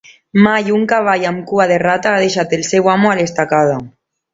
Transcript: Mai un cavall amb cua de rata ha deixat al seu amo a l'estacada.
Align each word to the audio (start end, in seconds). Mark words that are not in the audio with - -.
Mai 0.45 0.71
un 0.77 0.87
cavall 0.93 1.27
amb 1.33 1.45
cua 1.53 1.69
de 1.75 1.79
rata 1.85 2.17
ha 2.17 2.25
deixat 2.27 2.59
al 2.61 2.67
seu 2.75 2.95
amo 2.99 3.15
a 3.15 3.17
l'estacada. 3.23 3.83